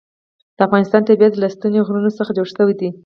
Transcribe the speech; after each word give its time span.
د 0.57 0.59
افغانستان 0.67 1.01
طبیعت 1.09 1.33
له 1.37 1.47
ستوني 1.55 1.79
غرونه 1.87 2.09
څخه 2.17 2.31
جوړ 2.37 2.47
شوی 2.55 2.73
دی. 2.79 2.89